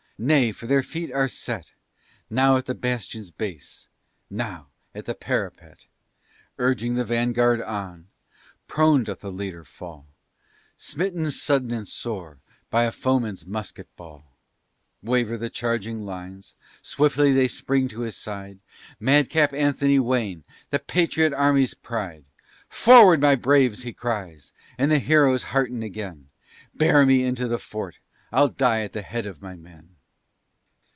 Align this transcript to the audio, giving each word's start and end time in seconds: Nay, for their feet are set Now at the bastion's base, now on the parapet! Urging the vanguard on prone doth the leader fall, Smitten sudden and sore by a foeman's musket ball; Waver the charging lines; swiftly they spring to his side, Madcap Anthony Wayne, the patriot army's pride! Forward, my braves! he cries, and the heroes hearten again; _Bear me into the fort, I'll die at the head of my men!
Nay, 0.23 0.51
for 0.51 0.67
their 0.67 0.83
feet 0.83 1.11
are 1.11 1.27
set 1.27 1.71
Now 2.29 2.55
at 2.55 2.67
the 2.67 2.75
bastion's 2.75 3.31
base, 3.31 3.87
now 4.29 4.67
on 4.93 5.01
the 5.05 5.15
parapet! 5.15 5.87
Urging 6.59 6.93
the 6.93 7.03
vanguard 7.03 7.59
on 7.59 8.07
prone 8.67 9.03
doth 9.03 9.21
the 9.21 9.31
leader 9.31 9.63
fall, 9.63 10.05
Smitten 10.77 11.31
sudden 11.31 11.71
and 11.71 11.87
sore 11.87 12.37
by 12.69 12.83
a 12.83 12.91
foeman's 12.91 13.47
musket 13.47 13.87
ball; 13.95 14.35
Waver 15.01 15.37
the 15.39 15.49
charging 15.49 16.03
lines; 16.05 16.53
swiftly 16.83 17.33
they 17.33 17.47
spring 17.47 17.87
to 17.87 18.01
his 18.01 18.15
side, 18.15 18.59
Madcap 18.99 19.53
Anthony 19.53 19.97
Wayne, 19.97 20.43
the 20.69 20.77
patriot 20.77 21.33
army's 21.33 21.73
pride! 21.73 22.25
Forward, 22.69 23.21
my 23.21 23.33
braves! 23.33 23.81
he 23.81 23.91
cries, 23.91 24.53
and 24.77 24.91
the 24.91 24.99
heroes 24.99 25.45
hearten 25.45 25.81
again; 25.81 26.29
_Bear 26.77 27.07
me 27.07 27.23
into 27.23 27.47
the 27.47 27.57
fort, 27.57 27.97
I'll 28.31 28.49
die 28.49 28.81
at 28.81 28.93
the 28.93 29.01
head 29.01 29.25
of 29.25 29.41
my 29.41 29.55
men! 29.55 29.87